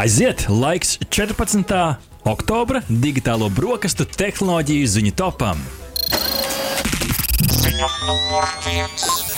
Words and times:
Aiziet, 0.00 0.46
laiks 0.48 0.94
14. 1.12 1.76
oktobra 2.24 2.80
digitālo 2.88 3.50
brokastu 3.52 4.06
tehnoloģiju 4.08 4.86
ziņu 4.94 5.12
topam. 5.12 5.60
Ziņa 7.60 7.90
numur 8.06 8.48
viens. 8.64 9.29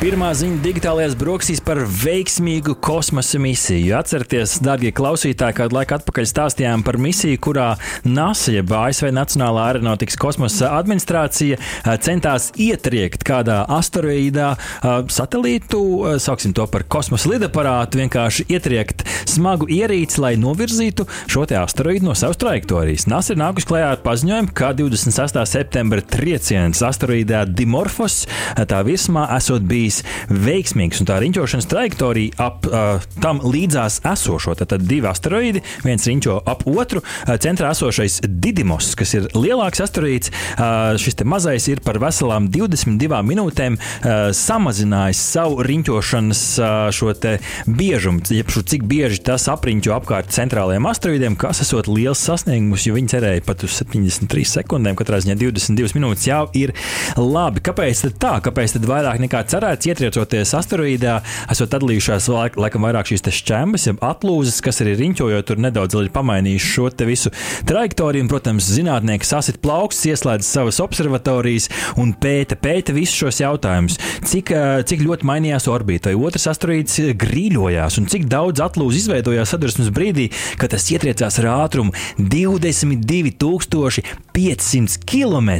Pirmā 0.00 0.30
ziņa 0.32 0.62
digitālajās 0.64 1.12
brokastīs 1.20 1.58
par 1.60 1.76
veiksmīgu 1.84 2.72
kosmosa 2.80 3.36
misiju. 3.36 3.90
Atcerieties, 3.98 4.54
darbie 4.64 4.94
klausītāji, 4.96 5.58
kādu 5.58 5.76
laiku 5.76 5.92
atpakaļ 5.98 6.24
stāstījām 6.30 6.80
par 6.86 6.96
misiju, 6.96 7.36
kurā 7.44 7.66
NASA, 8.08 8.54
jeb 8.54 8.72
ASV 8.72 9.10
Nacionālā 9.12 9.66
aeronautikas 9.68 10.16
kosmosa 10.16 10.70
administrācija, 10.78 11.58
centās 12.00 12.46
ietriekt 12.56 13.26
kādā 13.28 13.58
asteroīdā 13.76 14.54
satelītu, 15.12 15.82
sauksim 16.24 16.56
to 16.56 16.64
par 16.72 16.86
kosmosa 16.88 17.34
lidaparātu, 17.34 18.00
vienkārši 18.00 18.48
ietriekt 18.56 19.04
smagu 19.28 19.68
ierīci, 19.68 20.16
lai 20.24 20.32
novirzītu 20.40 21.04
šo 21.28 21.44
asteroīdu 21.60 22.08
no 22.08 22.16
savas 22.16 22.40
trajektorijas. 22.40 23.04
NASA 23.04 23.36
ir 23.36 23.42
nākus 23.44 23.68
klajā 23.68 23.92
ar 23.98 24.00
paziņojumu, 24.08 24.56
ka 24.56 24.72
26. 24.80 25.44
septembra 25.52 26.00
trieciens 26.00 26.80
asteroīdā 26.88 27.44
Dimorphos 27.52 28.22
tā 28.56 28.80
virsmā 28.88 29.28
esot 29.36 29.68
bijis 29.68 29.89
bijis 29.90 30.02
veiksmīgs. 30.30 31.02
Un 31.02 31.08
tā 31.08 31.18
riņķošanas 31.22 31.68
trajektorija 31.70 32.38
ap 32.40 32.66
uh, 32.68 33.02
tam 33.22 33.42
līdzās 33.42 34.00
esošo, 34.06 34.54
tad 34.60 34.84
divi 34.86 35.08
asteroīdi, 35.10 35.62
viens 35.84 36.06
riņķo 36.06 36.40
ap 36.50 36.64
otru. 36.70 37.02
Uh, 37.02 37.36
centrā 37.42 37.72
esošais 37.74 38.20
Didimos, 38.40 38.94
kas 38.98 39.14
ir 39.18 39.28
lielāks 39.34 39.82
asteroīds, 39.82 40.30
uh, 40.30 40.94
šis 41.00 41.18
mazais 41.26 41.66
ir 41.70 41.82
par 41.84 41.98
veselām 42.02 42.48
22 42.52 43.22
minūtēm 43.26 43.78
uh, 43.78 44.30
samazinājis 44.36 45.22
savu 45.34 45.64
riņķošanas 45.66 46.44
uh, 46.62 47.50
biežumu, 47.66 48.22
jeb 48.30 48.52
šo, 48.52 48.62
cik 48.66 48.86
bieži 48.88 49.22
tas 49.26 49.48
apriņķo 49.50 49.94
apkārt 49.96 50.30
centrālajiem 50.34 50.86
asteroīdiem, 50.90 51.38
kas 51.40 51.62
esot 51.64 51.90
liels 51.90 52.22
sasniegums, 52.22 52.86
jo 52.86 52.96
viņi 52.96 53.14
cerēja 53.14 53.44
pat 53.46 53.64
uz 53.66 53.74
73 53.80 54.46
sekundēm, 54.54 54.98
katrā 54.98 55.20
ziņā 55.24 55.36
22 55.40 55.96
minūtes 55.98 56.28
jau 56.28 56.44
ir 56.58 56.74
labi. 57.18 57.62
Kāpēc 57.64 58.04
tā? 58.20 58.36
Kāpēc 58.44 58.76
tad 58.76 58.88
vairāk 58.88 59.20
nekā 59.24 59.42
cerēts? 59.50 59.79
Pēc 59.80 59.94
ietriecoties 59.94 60.52
asteroīdā, 60.58 61.14
esot 61.50 61.72
atdalījušās 61.78 62.26
laik, 62.30 62.56
laikam 62.60 62.84
vairāk 62.84 63.08
šīs 63.08 63.24
šķembas, 63.40 63.86
jeb 63.88 63.96
atlūzes, 64.04 64.60
kas 64.64 64.80
arī 64.84 64.92
riņķojot, 64.98 65.44
tur 65.48 65.58
nedaudz 65.62 65.94
ir 65.96 66.10
pamainījuši 66.12 66.68
šo 66.74 66.86
visu 67.08 67.28
trajektoriju. 67.68 68.20
Un, 68.20 68.28
protams, 68.28 68.68
zinātnieki 68.68 69.24
sasit 69.24 69.62
plaukstus, 69.64 70.04
ieslēdz 70.12 70.44
savas 70.44 70.76
observatorijas 70.82 71.70
un 72.00 72.12
pēta, 72.12 72.56
pēta 72.60 72.92
visus 72.96 73.16
šos 73.16 73.40
jautājumus. 73.40 73.96
Cik, 74.28 74.52
cik 74.90 75.00
ļoti 75.06 75.24
mainījās 75.30 75.68
orbīta, 75.72 76.10
vai 76.10 76.16
otrs 76.28 76.48
asteroīds 76.52 76.94
grīļojās, 77.20 77.94
un 78.02 78.06
cik 78.10 78.22
daudz 78.30 78.58
atlūzes 78.64 79.00
izveidojās 79.06 79.50
sadursmes 79.54 79.90
brīdī, 79.94 80.26
kad 80.60 80.68
tas 80.74 80.90
ietriecās 80.92 81.34
ar 81.40 81.46
ātrumu 81.54 81.92
22,500 82.20 85.00
km. 85.08 85.50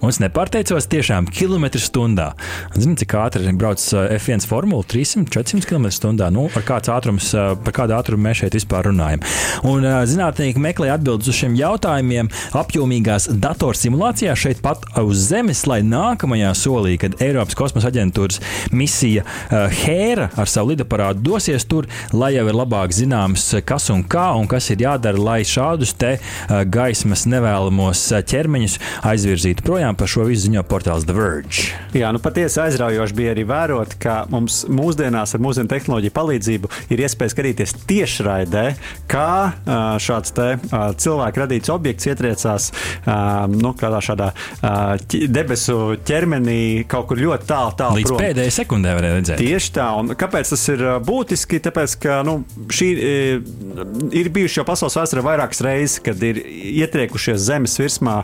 Un 0.00 0.08
es 0.08 0.16
nepārteicos 0.16 0.86
tiešām 0.88 1.26
kilometru 1.28 1.80
stundā. 1.82 2.30
Zini, 2.72 2.94
cik 2.96 3.12
ātri 3.20 3.50
brauc 3.52 3.82
eh, 3.92 4.14
F1 4.16 4.46
formula? 4.48 4.80
300, 4.88 5.28
400 5.28 5.68
km/h. 5.68 6.30
Nu, 6.32 6.46
ar 6.56 6.64
kāds 6.64 6.88
ātrums, 6.88 7.26
eh, 7.36 7.50
par 7.66 7.74
kādu 7.76 7.92
ātrumu 7.98 8.24
mēs 8.24 8.40
šeit 8.40 8.56
vispār 8.56 8.88
runājam. 8.88 9.20
Un 9.68 9.84
eh, 9.84 9.98
zinātnieki 10.08 10.62
meklē 10.64 10.88
atbildes 10.94 11.28
uz 11.28 11.36
šiem 11.36 11.58
jautājumiem 11.58 12.30
apjomīgās 12.56 13.28
datorsimulācijās 13.44 14.40
šeit 14.40 14.62
pat 14.64 14.86
uz 15.02 15.26
Zemes, 15.30 15.66
lai 15.68 15.82
nākamajā 15.84 16.54
solī, 16.56 16.94
kad 17.00 17.20
Eiropas 17.20 17.58
kosmosa 17.58 17.92
aģentūras 17.92 18.40
misija 18.72 19.26
Hēra 19.50 20.30
ar 20.40 20.48
savu 20.48 20.72
lidaparātu 20.72 21.20
dosies 21.26 21.66
tur, 21.68 21.86
lai 22.16 22.32
jau 22.38 22.46
ir 22.48 22.56
labāk 22.56 22.94
zināms, 22.96 23.50
kas 23.68 23.90
un 23.92 24.06
kā 24.08 24.30
un 24.38 24.48
kas 24.50 24.70
ir 24.72 24.80
jādara, 24.86 25.20
lai 25.20 25.38
šādus 25.46 25.92
te 26.00 26.16
gaismas 26.72 27.26
nevēlamos 27.28 28.06
ķermeņus 28.30 28.78
aizvirzītu 29.12 29.66
projām 29.66 29.89
joprojām 29.90 29.96
par 29.96 30.08
šo 30.08 30.24
visu 30.28 30.46
ziņo 30.46 30.62
portāls 30.68 31.04
The 31.04 31.14
Verge. 31.14 31.72
Jā, 31.94 32.10
nu 32.12 32.20
patiesi 32.22 32.60
aizraujoši 32.62 33.14
bija 33.14 33.32
arī 33.34 33.44
vērot, 33.46 33.96
ka 34.00 34.26
mums 34.30 34.66
mūsdienās 34.68 35.34
ar 35.34 35.40
mūsdienu 35.40 35.68
tehnoloģiju 35.68 36.12
palīdzību 36.14 36.70
ir 36.90 37.02
iespēja 37.04 37.32
skatīties 37.34 37.74
tiešraidē, 37.88 38.64
kā 39.10 39.52
šāds 40.00 40.34
te 40.34 40.58
cilvēku 41.00 41.42
radīts 41.42 41.70
objekts 41.70 42.06
ietriecās 42.10 42.70
nu, 43.50 43.72
kādā 43.78 44.00
šādā 44.00 44.30
debesu 45.10 45.96
ķermenī 46.06 46.86
kaut 46.90 47.08
kur 47.10 47.20
ļoti 47.20 47.48
tālu, 47.50 47.74
tālu. 47.78 48.00
Līdz 48.00 48.10
prom. 48.10 48.22
pēdējai 48.22 48.54
sekundē 48.54 48.94
varēja 48.98 49.18
redzēt. 49.18 49.42
Tieši 49.42 49.74
tā, 49.76 49.88
un 49.98 50.14
kāpēc 50.18 50.54
tas 50.54 50.66
ir 50.70 50.86
būtiski? 51.06 51.62
Tāpēc, 51.66 51.96
ka 52.02 52.20
nu, 52.26 52.40
šī 52.70 52.90
ir 54.20 54.30
bijuši 54.32 54.60
jau 54.60 54.66
pasaules 54.68 54.98
vēsturē 55.00 55.24
vairākas 55.26 55.62
reizes, 55.66 55.98
kad 56.04 56.20
ir 56.26 56.40
ietriekušies 56.84 57.40
Zemes 57.40 57.76
virsmā 57.80 58.20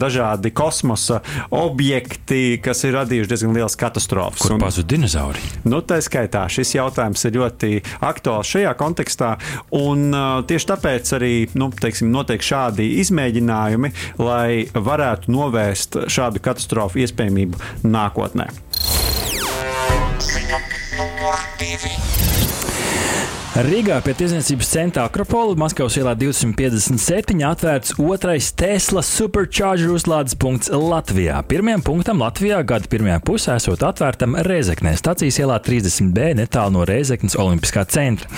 dažādi 0.00 0.52
kosmosa 0.54 0.87
kosmosa 0.88 1.20
objekti, 1.50 2.58
kas 2.62 2.84
ir 2.84 2.96
radījuši 2.96 3.28
diezgan 3.28 3.54
lielas 3.56 3.76
katastrofas. 3.78 4.40
Kur 4.42 4.58
pazuda 4.60 4.88
dinozauri? 4.94 5.42
Nu, 5.68 5.80
tā 5.84 6.00
skaitā 6.04 6.46
šis 6.48 6.74
jautājums 6.76 7.24
ir 7.28 7.36
ļoti 7.38 7.82
aktuāls 8.00 8.48
šajā 8.54 8.72
kontekstā, 8.78 9.34
un 9.76 10.08
uh, 10.12 10.40
tieši 10.48 10.70
tāpēc 10.72 11.12
arī 11.18 11.32
nu, 11.58 11.70
teiksim, 11.70 12.10
notiek 12.12 12.42
šādi 12.44 12.88
izmēģinājumi, 13.02 13.92
lai 14.22 14.68
varētu 14.74 15.32
novērst 15.34 16.00
šādu 16.08 16.42
katastrofu 16.44 17.04
iespējamību 17.04 17.60
nākotnē. 17.88 18.48
Numur 20.98 21.36
divi. 21.60 21.92
Rīgā 23.58 23.96
pie 24.06 24.12
tiesniecības 24.14 24.68
centra 24.70 25.04
Akropola 25.08 25.56
Maskavas 25.58 25.96
ielā 25.98 26.12
257 26.14 27.40
atvērts 27.42 27.96
otrais 27.98 28.52
Tesla 28.54 29.02
Supercharger 29.02 29.90
uzlādes 29.96 30.36
punkts 30.38 30.70
Latvijā. 30.70 31.40
Pirmajam 31.50 31.82
punktam 31.82 32.22
Latvijā 32.22 32.60
gada 32.62 32.86
pirmajā 32.86 33.16
pusē 33.26 33.56
esot 33.58 33.82
atvērtam 33.82 34.36
Reizeknē 34.46 34.92
stacijas 35.00 35.40
ielā 35.42 35.56
30B 35.66 36.36
netālu 36.38 36.76
no 36.76 36.84
Reizeknas 36.86 37.34
Olimpiskā 37.34 37.82
centra. 37.90 38.30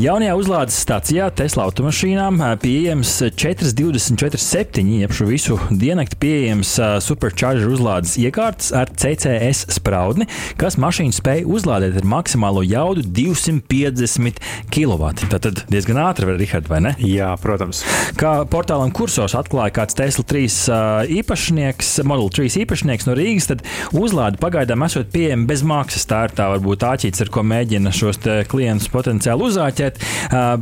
Jaunajā 0.00 0.34
uzlādes 0.40 0.80
stācijā 0.82 1.28
Tesla 1.38 1.68
automašīnām 1.68 2.42
pieejams 2.58 3.12
4,24,7, 3.30 4.90
jeb 5.04 5.14
šo 5.14 5.28
visu 5.30 5.60
diennakti 5.70 6.18
pieejams 6.18 6.72
Supercharger 7.04 7.70
uzlādes 7.70 8.16
iekārtas 8.18 8.72
ar 8.74 8.90
CCS 8.90 9.68
spraudni, 9.76 10.26
kas 10.58 10.80
mašīnu 10.82 11.14
spēj 11.14 11.46
uzlādēt 11.46 12.02
ar 12.02 12.10
maksimālo 12.16 12.66
jaudu 12.66 13.06
250 13.06 14.42
kW. 14.72 15.10
Tad 15.34 15.64
diezgan 15.70 15.98
ātri, 16.04 16.28
var, 16.28 16.38
Richard, 16.40 16.68
vai 16.70 16.80
ne? 16.84 16.94
Jā, 17.04 17.30
protams. 17.40 17.82
Kā 18.20 18.36
portālam 18.50 18.92
kursos 18.94 19.34
atklāja 19.38 19.74
kāds 19.80 19.96
Tesla 19.98 20.24
3 20.30 21.08
īpašnieks, 21.18 21.96
Model 22.08 22.30
3 22.34 22.58
īpašnieks 22.64 23.08
no 23.08 23.16
Rīgas, 23.18 23.48
tad 23.50 23.64
uzlāde 23.96 24.40
pagaidām 24.42 24.84
esot 24.86 25.10
pieejama 25.14 25.48
bez 25.50 25.64
maksas. 25.66 26.06
Tā 26.10 26.24
ir 26.28 26.36
tā 26.38 26.48
varbūt 26.54 26.86
āķīts, 26.88 27.24
ar 27.24 27.32
ko 27.34 27.44
mēģina 27.46 27.92
šos 27.94 28.20
klientus 28.50 28.90
potenciāli 28.92 29.48
uzāķēt. 29.48 30.00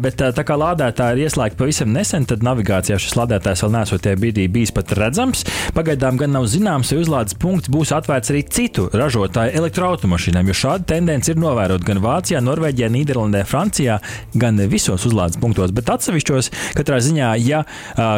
Bet 0.03 0.23
tā 0.23 0.47
kā 0.47 0.59
lādētāji 0.59 1.19
ir 1.19 1.29
ieslēgti 1.29 1.61
pavisam 1.61 1.93
nesen, 1.95 2.27
tad 2.31 2.45
navigācijā 2.47 2.99
šis 3.03 3.17
lādētājs 3.19 3.65
vēl 3.67 3.75
nesot 3.77 4.05
tie 4.05 4.15
brīdī 4.19 4.49
bijis 4.53 4.73
pat 4.75 4.95
redzams. 4.99 5.45
Pagaidām 5.77 6.15
gan 6.21 6.33
nav 6.37 6.49
zināms, 6.53 6.93
vai 6.95 7.03
uzlādes 7.03 7.37
punkts 7.39 7.71
būs 7.73 7.93
atvērts 7.97 8.33
arī 8.33 8.43
citu 8.49 8.89
ražotāju 8.93 9.57
elektroautomašīnām, 9.61 10.49
jo 10.49 10.55
šāda 10.63 10.89
tendence 10.95 11.33
ir 11.33 11.41
novērota 11.43 11.85
gan 11.87 12.01
Vācijā, 12.05 12.39
Norvēģijā, 12.45 12.89
Nīderlandē, 12.93 13.43
Francijā. 13.49 13.82
Latvijā, 13.83 13.99
gan 14.39 14.61
visos 14.71 15.03
uzlādes 15.09 15.39
punktos, 15.41 15.73
bet 15.75 15.91
atsevišķos. 15.91 16.51
Katrā 16.79 17.01
ziņā, 17.03 17.33
ja 17.43 17.63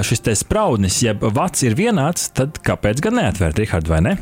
šis 0.05 0.23
spraudnis, 0.41 1.01
jeb 1.05 1.25
vats 1.35 1.65
ir 1.65 1.77
vienāds, 1.79 2.29
tad 2.35 2.59
kāpēc 2.65 3.01
gan 3.05 3.17
neatvērt, 3.21 3.59
Rihard, 3.63 3.89
vai 3.89 4.01
ne? 4.05 4.15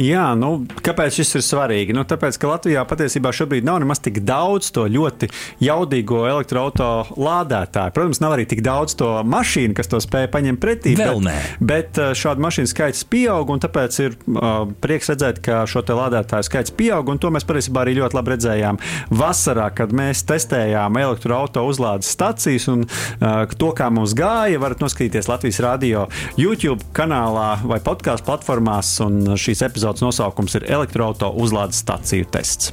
Jā, 0.00 0.30
nu, 0.38 0.64
kāpēc 0.84 1.18
šis 1.20 1.36
ir 1.38 1.44
svarīgi? 1.44 1.96
Nu, 1.96 2.06
tāpēc, 2.08 2.38
ka 2.40 2.50
Latvijā 2.54 2.84
patiesībā 2.88 3.32
šobrīd 3.34 3.66
nav 3.66 3.80
nemaz 3.82 4.00
tik 4.04 4.22
daudz 4.26 4.70
to 4.74 4.86
ļoti 4.88 5.28
jaudīgo 5.64 6.24
elektroautorātu 6.30 7.20
lādētāju. 7.20 7.94
Protams, 7.96 8.22
nav 8.24 8.36
arī 8.36 8.46
tik 8.48 8.62
daudz 8.64 8.96
to 8.98 9.10
mašīnu, 9.26 9.76
kas 9.76 9.90
to 9.92 10.00
spēj 10.02 10.28
paņemt 10.32 10.62
pretī. 10.62 10.96
Vēl 10.98 11.20
bet, 11.20 11.28
nē. 11.28 11.36
Bet 11.60 12.00
šādu 12.16 12.44
mašīnu 12.44 12.72
skaits 12.72 13.04
pieaug, 13.10 13.52
un 13.52 13.62
tāpēc 13.62 14.00
ir 14.04 14.16
uh, 14.16 14.64
prieks 14.82 15.12
redzēt, 15.12 15.40
ka 15.44 15.64
šo 15.68 15.84
lādētāju 15.86 16.48
skaits 16.48 16.74
pieaug, 16.76 17.12
un 17.12 17.20
to 17.22 17.30
mēs 17.34 17.46
patiesībā 17.48 17.84
arī 17.84 17.96
ļoti 18.00 18.18
labi 18.18 18.34
redzējām 18.34 18.80
vasarā, 19.16 19.70
kad 19.76 19.94
mēs 19.96 20.24
testējām 20.28 20.85
vairākām 20.86 20.98
elektroautorāta 21.00 21.64
uzlādes 21.66 22.10
stacijas. 22.10 22.68
Un, 22.68 22.86
uh, 23.20 23.46
to, 23.58 23.72
kā 23.74 23.90
mums 23.90 24.14
gāja, 24.14 24.58
varat 24.60 24.80
noskatīties 24.80 25.28
Latvijas 25.28 25.60
Rādio 25.60 26.06
YouTube 26.36 26.84
kanālā 26.92 27.58
vai 27.64 27.80
podkāstu 27.80 28.26
platformās. 28.26 28.96
Šīs 29.36 29.64
epizodes 29.66 30.02
nosaukums 30.02 30.54
ir 30.56 30.66
Elektroautorāta 30.70 31.32
uzlādes 31.34 31.82
staciju 31.82 32.26
tests. 32.30 32.72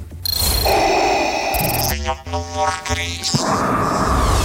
Ziņa 1.90 2.16
numur 2.32 2.72
3. 2.90 4.43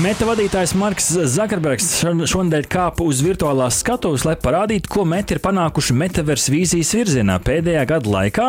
Meta 0.00 0.24
vadītājs 0.24 0.70
Marks 0.80 1.10
Zakarbergs 1.34 1.84
šonadēļ 2.00 2.64
kāpa 2.72 3.04
uz 3.04 3.18
virtuālās 3.20 3.82
skatuves, 3.82 4.22
lai 4.24 4.38
parādītu, 4.40 4.88
ko 4.88 5.02
Meta 5.04 5.34
ir 5.34 5.40
panākuši 5.44 5.92
metaverse 6.00 6.48
vīzijas 6.48 6.94
virzienā 6.96 7.34
pēdējā 7.44 7.82
gada 7.90 8.08
laikā. 8.14 8.46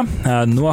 No 0.47 0.71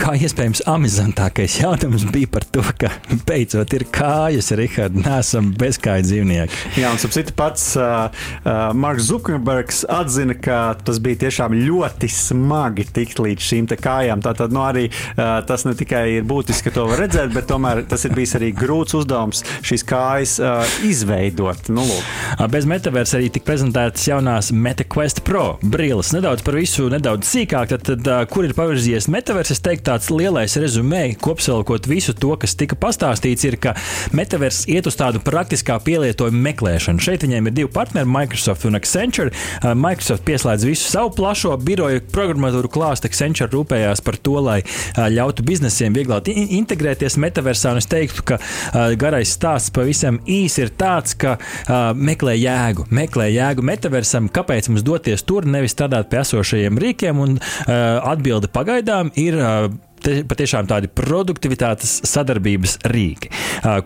kā 0.00 0.16
iespējams 0.18 0.64
amizantākais 0.66 1.60
jautājums 1.60 2.02
bija 2.10 2.32
par 2.34 2.46
to, 2.50 2.64
ka 2.82 2.90
beidzot 3.28 3.76
ir 3.78 3.84
kājas, 3.94 4.50
Rihard, 4.58 4.96
nesam 4.98 5.52
bezkāju 5.60 6.08
dzīvnieki. 6.08 6.58
Jā, 6.82 6.90
un 6.90 6.98
sapcīt 6.98 7.30
pats 7.38 7.68
uh, 7.78 8.10
uh, 8.42 8.74
Marks 8.74 9.06
Zukarbergs 9.12 9.84
atzina, 10.00 10.34
ka 10.34 10.74
tas 10.82 10.98
bija 10.98 11.22
tiešām 11.28 11.54
ļoti 11.62 12.10
smagi 12.10 12.88
tikt 12.90 13.22
līdz 13.22 13.48
šīm 13.52 13.70
kājām. 13.70 14.26
Tātad 14.26 14.50
nu, 14.50 14.66
arī 14.66 14.88
uh, 14.90 15.38
tas 15.46 15.62
ne 15.68 15.76
tikai 15.78 16.02
ir 16.16 16.26
būtiski, 16.26 16.66
ka 16.66 16.80
to 16.80 16.90
var 16.90 17.04
redzēt, 17.04 17.30
bet 17.38 17.46
tomēr 17.54 17.86
tas 17.86 18.02
ir 18.08 18.18
bijis 18.18 18.34
arī 18.40 18.50
grūts 18.66 18.98
uzdevums 18.98 19.46
šīs 19.62 19.86
kājas 19.86 20.07
kājas 20.08 20.38
uh, 20.40 20.78
izveidot. 20.86 21.68
Nu, 21.74 21.84
lūk. 21.84 22.48
Bez 22.52 22.66
metaversa 22.68 23.18
arī 23.18 23.28
tika 23.32 23.50
prezentētas 23.50 24.06
jaunās 24.08 24.50
MetaQuest 24.54 25.22
Pro 25.26 25.58
brilles. 25.62 26.12
Nedaudz 26.14 26.44
par 26.46 26.56
visu, 26.58 26.88
nedaudz 26.92 27.28
sīkāk, 27.28 27.72
tad, 27.72 27.84
tad 27.88 28.08
uh, 28.08 28.22
kur 28.30 28.46
ir 28.46 28.54
pavirzījies 28.56 29.08
metaverss? 29.12 29.54
Es 29.54 29.62
teiktu, 29.64 29.86
tāds 29.90 30.10
lielais 30.12 30.56
rezumē, 30.60 31.02
kopsavilkot 31.22 31.88
visu 31.90 32.14
to, 32.16 32.34
kas 32.40 32.56
tika 32.58 32.78
pastāstīts, 32.78 33.44
ir, 33.48 33.58
ka 33.60 33.74
metaverss 34.16 34.68
iet 34.70 34.88
uz 34.88 34.96
tādu 34.98 35.22
praktiskā 35.24 35.78
pielietojuma 35.84 36.42
meklēšanu. 36.48 37.02
Šeit 37.04 37.26
viņiem 37.26 37.50
ir 37.50 37.56
divi 37.60 37.72
partneri, 37.74 38.08
Microsoft 38.08 38.66
un 38.68 38.78
Accenture. 38.78 39.34
Uh, 39.60 39.74
Microsoft 39.78 40.24
pieslēdz 40.28 40.66
visu 40.68 40.88
savu 40.88 41.12
plašo 41.18 41.54
biroju 41.62 42.06
programmatūru 42.14 42.72
klāstu, 42.72 43.10
Accenture 43.10 43.50
rūpējās 43.54 44.04
par 44.04 44.20
to, 44.22 44.38
lai 44.44 44.60
uh, 44.64 45.06
ļautu 45.12 45.46
biznesiem 45.48 45.96
vieglāk 45.96 46.30
integrēties 46.32 47.18
metaversā. 47.20 47.74
Un 47.74 47.82
es 47.82 47.90
teiktu, 47.90 48.24
ka 48.32 48.40
uh, 48.40 48.92
garais 48.98 49.36
stāsts 49.36 49.74
pavisam 49.74 49.97
pavisam 49.98 50.20
īsi 50.28 50.62
ir 50.62 50.70
tāds, 50.78 51.16
ka 51.18 51.36
uh, 51.38 51.90
meklē 51.94 52.36
jēgu, 52.38 52.86
meklē 52.94 53.28
jēgu 53.32 53.64
metaversam, 53.66 54.28
kāpēc 54.30 54.70
mums 54.70 54.86
doties 54.86 55.24
tur, 55.26 55.46
nevis 55.46 55.74
strādāt 55.74 56.10
pie 56.10 56.22
esošajiem 56.22 56.78
rīkiem. 56.78 57.18
Un 57.18 57.38
uh, 57.38 57.98
atbilde 58.06 58.50
pagaidām 58.52 59.12
ir. 59.18 59.38
Uh, 59.38 59.68
te, 59.98 60.20
patiešām 60.28 60.68
tādi 60.70 60.86
produktivitātes 60.94 61.96
sadarbības 62.06 62.76
rīki, 62.92 63.32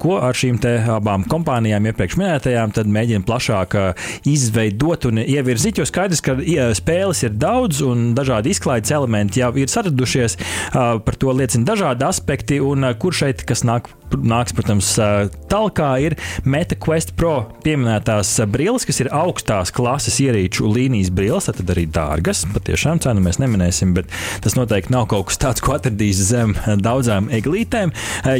ko 0.02 0.18
ar 0.20 0.36
šīm 0.36 0.58
abām 0.98 1.24
kompānijām, 1.30 1.86
iepriekš 1.88 2.18
minētajām, 2.20 2.74
mēģina 2.92 3.24
plašāk 3.24 3.78
izveidot 4.28 5.08
un 5.08 5.22
ievirzīt. 5.22 5.80
Jo 5.80 5.86
skaidrs, 5.88 6.20
ka 6.20 6.36
spēles 6.76 7.24
ir 7.24 7.32
daudz 7.32 7.80
un 7.86 8.10
dažādi 8.18 8.52
izklaides 8.52 8.92
elementi 8.92 9.40
jau 9.40 9.54
ir 9.56 9.72
saradušies. 9.72 10.36
Par 10.76 11.16
to 11.16 11.32
liecina 11.32 11.72
dažādi 11.72 12.04
aspekti, 12.04 12.60
un 12.60 12.92
kur 13.00 13.16
šeit 13.16 13.46
kas 13.48 13.64
nāk 13.64 13.88
nāks, 14.20 14.54
protams, 14.56 14.92
tālāk 15.50 15.80
ir 16.02 16.16
MetaQuest 16.44 17.14
Pro 17.18 17.34
pieminētās 17.64 18.30
brilles, 18.52 18.86
kas 18.88 19.00
ir 19.02 19.10
augstās 19.14 19.72
klases 19.74 20.18
ierīču 20.22 20.68
līnijas 20.68 21.10
brilles, 21.14 21.48
tad 21.50 21.70
arī 21.72 21.86
dārgas. 21.90 22.44
Patiešām 22.52 23.00
cenu 23.02 23.22
mēs 23.24 23.40
neminēsim, 23.42 23.94
bet 23.96 24.10
tas 24.44 24.56
noteikti 24.58 24.92
nav 24.94 25.08
kaut 25.12 25.30
kas 25.30 25.40
tāds, 25.42 25.62
ko 25.64 25.76
atradīs 25.76 26.20
zem 26.28 26.54
daudzām 26.82 27.30
eglītēm. 27.32 27.92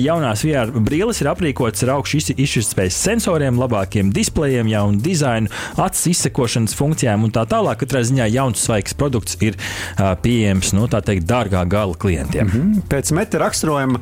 Jaunās 0.03 0.45
VR 0.47 0.73
brilles 0.85 1.23
ir 1.23 1.31
aprīkotas 1.33 1.87
ar 1.87 1.95
augšu 1.97 2.21
izšķirtspējas 2.37 3.01
sensoriem, 3.07 3.61
labākiem 3.61 4.13
displejiem, 4.15 4.71
jaunu 4.73 5.01
dizainu, 5.03 5.51
acis 5.83 6.13
izsekošanas 6.17 6.77
funkcijām 6.79 7.27
un 7.27 7.35
tā 7.35 7.45
tālāk. 7.49 7.81
Katrā 7.83 8.03
ziņā 8.07 8.29
jauns 8.33 8.63
svaigs 8.67 8.97
produkts 8.99 9.39
ir 9.45 9.59
pieejams 9.97 10.75
nu, 10.77 10.87
tā 10.91 11.03
teikt 11.05 11.27
dārgā 11.31 11.65
gala 11.69 11.97
klientiem. 11.99 12.47
Mm 12.47 12.53
-hmm. 12.53 12.83
Pēc 12.91 13.13
meta 13.15 13.39
raksturojuma 13.43 14.01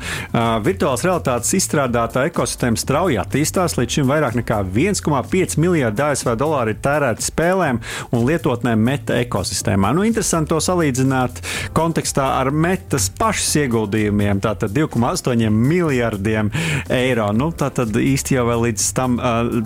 virtuālās 0.64 1.04
realitātes 1.04 1.54
izstrādātā 1.60 2.26
ekosistēma 2.30 2.80
strauji 2.80 3.18
attīstās. 3.20 3.76
Līdz 3.78 4.00
šim 4.00 4.10
vairāk 4.10 4.38
nekā 4.40 4.60
1,5 4.66 5.58
miljardu 5.60 6.06
ASV 6.08 6.32
dolāru 6.40 6.74
ir 6.74 6.80
tērēti 6.82 7.26
spēlēm 7.28 7.80
un 8.16 8.26
lietotnēm 8.26 8.82
meta 8.90 9.20
ekosistēmā. 9.22 9.92
Nu, 9.96 10.04
interesanti 10.08 10.50
to 10.54 10.58
salīdzināt 10.64 11.42
kontekstā 11.76 12.26
ar 12.40 12.50
metas 12.50 13.10
pašas 13.20 13.52
ieguldījumiem, 13.62 14.42
tātad 14.42 14.74
2,8 14.74 15.46
miljardiem 15.54 16.50
eiro. 16.90 17.30
Nu, 17.36 17.50
tātad 17.54 17.94
īsti 18.00 18.38
jau 18.38 18.46
līdz 18.64 18.88
tam 18.96 19.18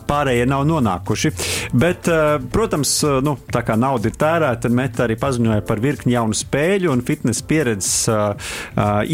pārējie 0.09 0.45
nav 0.51 0.67
nonākuši. 0.69 1.33
Bet, 1.73 2.11
protams, 2.53 2.99
nu, 3.25 3.37
tā 3.53 3.65
kā 3.67 3.79
nauda 3.81 4.11
ir 4.11 4.19
tērēta, 4.21 4.73
Meta 4.75 5.05
arī 5.07 5.15
paziņoja 5.21 5.63
par 5.69 5.81
virkni 5.83 6.17
jaunu 6.17 6.35
spēļu 6.37 6.91
un 6.93 7.03
fitnesa 7.07 7.45
pieredzes 7.49 7.93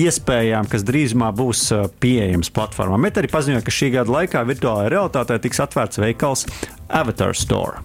iespējām, 0.00 0.68
kas 0.70 0.86
drīzumā 0.88 1.30
būs 1.36 1.66
pieejamas 2.00 2.50
platformā. 2.54 2.69
Meta 3.00 3.22
arī 3.22 3.30
paziņoja, 3.32 3.64
ka 3.66 3.74
šī 3.74 3.92
gada 3.96 4.14
laikā 4.14 4.44
virtuālajā 4.48 4.92
realitātē 4.94 5.38
tiks 5.42 5.62
atvērts 5.66 6.02
veikals 6.02 6.46
Avatar 6.88 7.34
Store. 7.36 7.82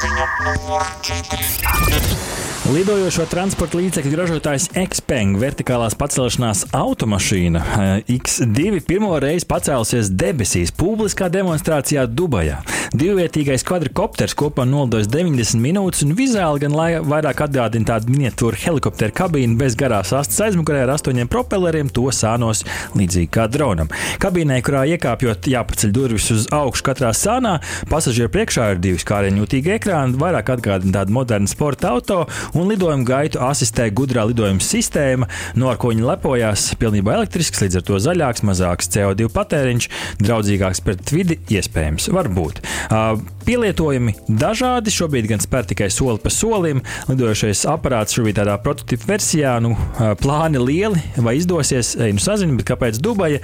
Ziņa 0.00 0.26
numur 0.46 0.86
4. 1.06 2.39
Lidojošo 2.68 3.24
transporta 3.24 3.78
līdzekļu 3.80 4.18
ražotājs 4.20 4.66
Xpeng 4.76 5.38
vertikālās 5.40 5.94
pacelšanās 5.96 6.66
automašīna 6.76 7.62
eh, 7.64 8.10
X2 8.18 8.82
pirmo 8.84 9.14
reizi 9.22 9.48
pacēlusies 9.48 10.10
debesīs 10.12 10.74
publiskā 10.76 11.30
demonstrācijā 11.32 12.04
Dubajā. 12.04 12.58
Divvietīgais 12.90 13.64
kvadrikopters 13.64 14.34
kopā 14.36 14.66
nolidos 14.68 15.08
90 15.08 15.62
minūtes, 15.62 16.02
un 16.04 16.12
vizuāli 16.18 16.60
gan 16.64 16.76
vairāk 17.06 17.40
atgādina 17.46 17.94
tādu 17.94 18.12
miniatūru 18.12 18.58
helikopteru 18.60 19.14
kabīnu 19.14 19.56
bez 19.60 19.76
garās 19.78 20.12
astes 20.16 20.42
aizmugurē 20.44 20.82
ar 20.84 20.94
astoņiem 20.96 21.30
propelleriem, 21.32 21.88
to 21.88 22.08
sānos 22.12 22.64
līdzīgi 22.98 23.30
kā 23.38 23.46
dronam. 23.48 23.88
Kabīnē, 24.20 24.60
kurā 24.66 24.84
iekāpjot, 24.96 25.48
jāpaceļ 25.54 25.94
durvis 25.96 26.28
uz 26.34 26.48
augšu 26.54 26.88
katrā 26.90 27.14
sānā, 27.16 27.56
pasažieru 27.88 28.34
priekšā 28.34 28.72
ir 28.74 28.82
divi 28.82 29.00
skāriņūtīgi 29.00 29.76
ekrāni, 29.78 30.18
vairāk 30.20 30.52
atgādina 30.58 30.98
tādu 31.00 31.16
modernu 31.20 31.50
sporta 31.54 31.94
auto 31.94 32.24
un 32.54 32.70
lidojumu 32.70 33.06
gaitu 33.08 33.42
asistē 33.44 33.88
gudrā 33.94 34.26
lidojuma 34.30 34.64
sistēma, 34.64 35.28
no 35.58 35.70
ar 35.72 35.80
ko 35.80 35.92
viņi 35.92 36.06
lepojās, 36.06 36.70
pilnībā 36.80 37.16
elektrisks, 37.18 37.62
līdz 37.64 37.80
ar 37.80 37.86
to 37.88 38.00
zaļāks, 38.02 38.46
mazāks 38.46 38.90
CO2 38.94 39.30
patēriņš, 39.34 39.90
draudzīgāks 40.22 40.84
pret 40.86 41.14
vidi, 41.14 41.40
iespējams, 41.58 42.10
var 42.14 42.30
būt. 42.32 42.62
Uh, 42.90 43.20
Pielietojumi 43.40 44.12
dažādi, 44.28 44.92
šobrīd 44.92 45.26
gan 45.30 45.40
spēr 45.42 45.64
tikai 45.70 45.88
soli 45.90 46.20
pa 46.22 46.30
solim. 46.30 46.82
Lidojošais 47.08 47.64
aparāts 47.70 48.14
šobrīd 48.14 48.36
tādā 48.36 48.56
prototypa 48.62 49.08
versijā, 49.14 49.54
nu, 49.64 49.72
plāni 50.20 50.60
lieli, 50.60 51.00
vai 51.16 51.34
izdosies, 51.38 51.94
nu 51.98 52.22
sazini, 52.22 52.58
bet 52.60 52.68
kāpēc 52.68 53.00
Dubaja? 53.02 53.40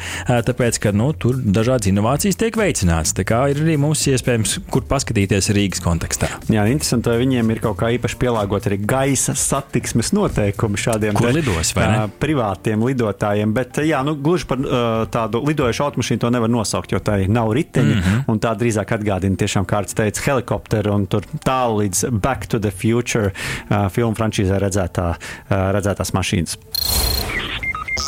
Tāpēc, 0.46 0.78
ka 0.84 0.92
nu, 0.94 1.08
tur 1.16 1.40
dažādas 1.40 1.88
inovācijas 1.90 2.38
tiek 2.38 2.58
veicināts. 2.60 3.14
Tā 3.16 3.24
kā 3.26 3.40
ir 3.52 3.62
arī 3.64 3.78
mums 3.80 4.04
iespējams, 4.12 4.58
kur 4.70 4.84
paskatīties 4.86 5.50
Rīgas 5.56 5.82
kontekstā. 5.84 6.30
Jā, 6.52 6.68
interesanti, 6.70 7.10
vai 7.10 7.22
viņiem 7.24 7.54
ir 7.56 7.64
kaut 7.64 7.80
kā 7.80 7.90
īpaši 7.96 8.20
pielāgot 8.20 8.68
arī 8.68 8.80
gaisa 8.96 9.34
satiksmes 9.36 10.12
noteikumi 10.16 10.80
šādiem 10.80 11.16
te, 11.18 11.32
lidos, 11.36 11.72
uh, 11.76 12.06
privātiem 12.22 12.84
lidotājiem. 12.86 13.52
Bet, 13.56 13.80
jā, 13.86 14.00
nu, 14.06 14.16
gluži 14.20 14.48
par 14.48 14.62
uh, 14.62 15.04
tādu 15.12 15.42
lidojošu 15.46 15.86
automašīnu 15.86 16.24
to 16.24 16.32
nevar 16.34 16.52
nosaukt, 16.52 16.94
jo 16.94 17.00
tā 17.04 17.18
nav 17.28 17.52
riteņi. 17.56 17.94
Mm 17.94 18.02
-hmm. 18.02 18.24
Un 18.32 18.40
tā 18.40 18.54
drīzāk 18.58 18.96
atgādina 18.98 19.36
tiešām 19.36 19.66
kārtas 19.68 19.94
teica 19.94 20.22
helikopteru 20.26 20.94
un 20.94 21.06
tur 21.06 21.26
tālu 21.44 21.82
līdz 21.82 22.10
Back 22.10 22.46
to 22.46 22.58
the 22.58 22.70
Future 22.70 23.32
uh, 23.32 23.88
filmu 23.90 24.14
frančīzē 24.14 24.58
redzētā, 24.60 25.08
uh, 25.14 25.56
redzētās 25.76 26.12
mašīnas. 26.12 26.58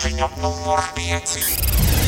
Ziņa 0.03 0.29
numur 0.43 0.85
5. 0.95 2.08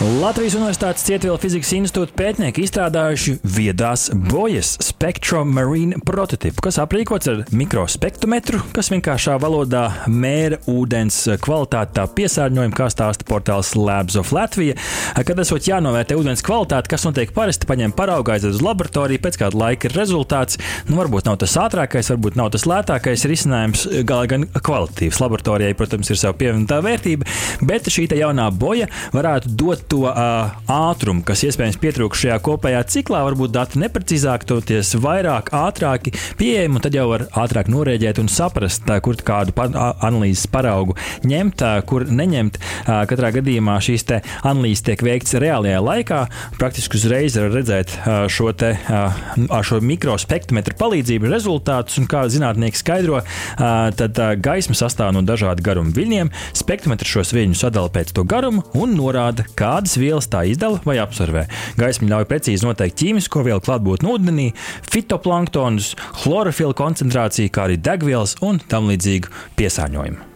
Latvijas 0.00 0.54
Universitātes 0.56 1.02
Cietvielu 1.04 1.36
fizikas 1.36 1.74
institūta 1.76 2.14
pētnieki 2.16 2.62
izstrādājuši 2.64 3.34
viedās 3.44 4.06
bojas 4.30 4.70
Spectrum 4.80 5.50
Marine 5.52 5.98
prototipu, 6.08 6.62
kas 6.64 6.78
aprīkots 6.80 7.28
ar 7.28 7.42
mikrospektrometru, 7.52 8.62
kas 8.72 8.88
vienkāršā 8.94 9.34
valodā 9.42 9.82
mēra 10.08 10.56
ūdens 10.72 11.18
kvalitāti 11.44 11.98
tā 11.98 12.06
piesārņojumu, 12.16 12.76
kā 12.78 12.86
stāsta 12.88 13.26
portāls 13.28 13.74
Labs 13.76 14.16
of 14.16 14.30
Latvija. 14.32 14.78
Kad 15.20 15.42
esot 15.44 15.68
jānovērtē 15.68 16.16
ūdens 16.16 16.44
kvalitāte, 16.48 16.88
kas 16.88 17.04
notiek 17.04 17.36
parasti, 17.36 17.68
paņem 17.68 17.92
paraugu 17.92 18.32
aiziet 18.32 18.56
uz 18.56 18.64
laboratoriju, 18.64 19.20
pēc 19.20 19.36
kāda 19.44 19.60
laika 19.66 19.90
ir 19.90 19.98
rezultāts. 20.00 20.56
Nu, 20.88 20.96
varbūt 21.02 21.28
nav 21.28 21.36
tas 21.44 21.58
ātrākais, 21.60 22.08
varbūt 22.14 22.40
nav 22.40 22.54
tas 22.56 22.64
lētākais 22.64 23.26
risinājums, 23.28 23.84
galā 24.08 24.32
gan 24.32 24.48
kvalitatīvs. 24.48 25.20
Laboratorijai, 25.26 25.76
protams, 25.76 26.08
ir 26.08 26.22
sava 26.24 26.40
pievienotā 26.40 26.80
vērtība, 26.88 27.28
bet 27.68 27.92
šī 27.92 28.08
jaunā 28.16 28.48
boja 28.56 28.88
varētu 29.12 29.56
dot 29.60 29.89
to 29.90 30.04
uh, 30.06 30.54
ātrumu, 30.70 31.24
kas 31.26 31.42
iespējams 31.48 31.78
pietrūkst 31.82 32.24
šajā 32.24 32.36
kopējā 32.46 32.80
ciklā, 32.92 33.24
varbūt 33.26 33.52
dati 33.54 33.80
neprecīzāk, 33.82 34.46
toties 34.48 34.92
vairāk, 35.02 35.50
ātrāk 35.56 36.12
pieejami, 36.38 36.78
un 36.78 36.84
tad 36.84 36.94
jau 36.94 37.08
var 37.10 37.26
ātrāk 37.42 37.70
norēģēt 37.72 38.20
un 38.22 38.30
saprast, 38.30 38.84
tā, 38.86 39.00
kur 39.02 39.18
kādu 39.26 39.54
pa, 39.56 39.66
analīzes 40.06 40.46
paraugu 40.50 40.94
ņemt, 41.26 41.56
tā, 41.60 41.72
kur 41.86 42.06
neņemt. 42.06 42.60
Uh, 42.60 43.02
katrā 43.10 43.32
gadījumā 43.34 43.78
šīs 43.82 44.06
analīzes 44.46 44.84
tiek 44.86 45.02
veikts 45.04 45.34
reālajā 45.42 45.82
laikā. 45.82 46.20
Praktiski 46.60 47.00
uzreiz 47.00 47.38
var 47.40 47.50
redzēt 47.54 47.96
uh, 47.98 48.24
šo, 48.30 48.52
te, 48.56 48.72
uh, 48.86 49.58
šo 49.66 49.80
mikrospektrometru 49.84 50.78
palīdzību 50.80 51.30
rezultātus, 51.34 51.98
un 52.00 52.06
kā 52.10 52.24
zinātnieki 52.30 52.78
skaidro, 52.78 53.20
uh, 53.24 53.90
tad 53.98 54.22
uh, 54.22 54.32
gaisma 54.38 54.78
sastāv 54.78 55.12
no 55.16 55.24
dažādu 55.26 55.66
garumu 55.66 55.94
viļņiem. 55.96 56.30
Spektrometrs 56.62 57.16
šos 57.18 57.34
viļņus 57.36 57.66
sadala 57.66 57.90
pēc 57.92 58.14
to 58.14 58.26
garumu 58.28 58.64
un 58.78 58.94
norāda, 58.98 59.46
kāda 59.58 59.79
kādas 59.80 59.96
vielas 59.96 60.28
tā 60.28 60.44
izdala 60.44 60.80
vai 60.84 60.98
absorbē. 61.00 61.46
Gaisma 61.80 62.10
ļauj 62.12 62.28
precīzi 62.28 62.66
noteikt 62.68 63.00
ķīmisko 63.00 63.44
vielu 63.46 63.64
klātbūtni 63.64 64.12
ūdenī, 64.12 64.48
fitoplanktonus, 64.92 65.94
chlorofilu 66.20 66.76
koncentrāciju, 66.76 67.52
kā 67.54 67.68
arī 67.68 67.80
degvielas 67.80 68.36
un 68.44 68.60
tam 68.68 68.92
līdzīgu 68.92 69.32
piesārņojumu. 69.56 70.29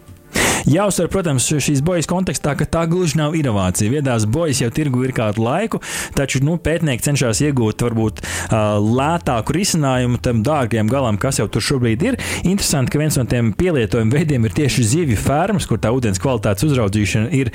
Jāuzsver, 0.65 1.09
protams, 1.13 1.45
šīs 1.45 1.83
bojas 1.85 2.07
kontekstā, 2.09 2.55
ka 2.57 2.65
tā 2.65 2.85
gluži 2.89 3.19
nav 3.19 3.35
inovācija. 3.37 3.91
Viedās 3.93 4.25
bojas 4.25 4.63
jau 4.63 4.71
tirgu 4.73 5.03
ir 5.05 5.13
kādu 5.13 5.43
laiku, 5.45 5.79
taču 6.17 6.41
nu, 6.41 6.55
pētnieki 6.57 7.05
cenšas 7.05 7.41
iegūt 7.45 7.83
varbūt 7.85 8.23
lētāku 8.49 9.53
risinājumu 9.53 10.17
tam 10.25 10.41
dārgiem 10.45 10.89
galam, 10.89 11.19
kas 11.21 11.37
jau 11.37 11.45
tur 11.51 11.61
šobrīd 11.61 12.05
ir. 12.07 12.17
Interesanti, 12.41 12.93
ka 12.93 13.01
viens 13.01 13.17
no 13.19 13.27
tiem 13.29 13.51
pielietojuma 13.57 14.15
veidiem 14.15 14.47
ir 14.49 14.55
tieši 14.57 14.87
zivju 14.89 15.19
fermas, 15.21 15.67
kur 15.69 15.77
tā 15.81 15.91
ūdens 15.93 16.21
kvalitātes 16.23 16.65
uzraudzīšana 16.65 17.29
ir 17.37 17.53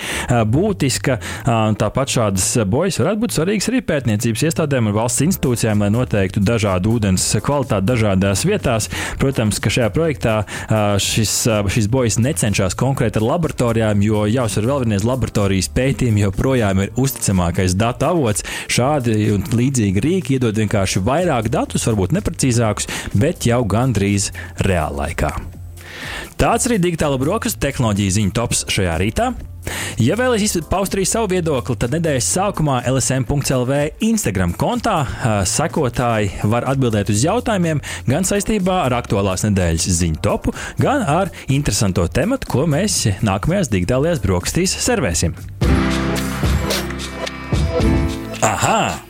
būtiska. 0.55 1.19
Tāpat 1.83 2.15
šādas 2.15 2.47
bojas 2.71 3.01
varētu 3.03 3.25
būt 3.25 3.37
svarīgas 3.37 3.71
arī 3.73 3.83
pētniecības 3.91 4.47
iestādēm 4.51 4.93
un 4.93 4.97
valsts 5.01 5.27
institūcijām, 5.27 5.83
lai 5.83 5.91
noteiktu 5.97 6.45
dažādu 6.47 6.95
ūdens 6.95 7.27
kvalitāti 7.43 7.91
dažādās 7.91 8.47
vietās. 8.47 8.87
Protams, 9.19 9.59
ka 9.59 9.75
šajā 9.75 9.91
projektā 9.99 10.39
šis, 11.03 11.35
šis 11.75 11.91
bojas 11.91 12.21
necenšas 12.23 12.79
konkurēt 12.79 13.00
konkrēti 13.01 13.21
ar 13.23 13.25
laboratorijām, 13.25 14.03
jo 14.05 14.27
jāuzsver 14.29 14.67
vēl 14.69 14.83
vienreiz, 14.85 15.05
laboratorijas 15.09 15.71
pētījumi 15.73 16.21
joprojām 16.27 16.83
ir 16.85 16.91
uzticamākais 17.01 17.73
datu 17.81 18.11
avots. 18.11 18.45
Šādi 18.69 19.31
un 19.33 19.47
līdzīgi 19.49 20.05
rīki 20.05 20.37
iedod 20.37 20.59
vienkārši 20.61 21.01
vairāk 21.01 21.49
datus, 21.49 21.89
varbūt 21.89 22.13
neprecīzākus, 22.19 22.91
bet 23.17 23.49
jau 23.49 23.63
gandrīz 23.65 24.35
reālaikā. 24.61 25.33
Tāds 26.37 26.69
arī 26.69 26.77
digitāla 26.81 27.17
brokastu 27.21 27.61
tehnoloģija 27.65 28.19
ziņu 28.21 28.37
tops 28.37 28.67
šajā 28.69 29.01
rītā. 29.01 29.33
Ja 30.01 30.17
vēlaties 30.17 30.57
paust 30.71 30.95
arī 30.97 31.05
savu 31.09 31.31
viedokli, 31.35 31.77
tad 31.81 31.93
nedēļas 31.95 32.29
sākumā 32.37 32.79
LSM.CLV 32.89 33.81
Instagram 34.07 34.55
kontā 34.61 34.97
sekotāji 35.49 36.31
var 36.49 36.65
atbildēt 36.71 37.13
uz 37.13 37.25
jautājumiem 37.27 37.83
gan 38.09 38.27
saistībā 38.29 38.81
ar 38.87 38.97
aktuālās 39.01 39.45
nedēļas 39.49 39.91
ziņu 40.01 40.23
topu, 40.25 40.55
gan 40.81 41.05
ar 41.05 41.35
interesanto 41.53 42.07
tematu, 42.09 42.49
ko 42.51 42.67
mēs 42.71 43.03
nākamajās 43.27 43.73
digitālajās 43.75 44.25
brokastīs 44.25 44.79
servēsim. 44.81 45.37
Aha! 48.41 49.10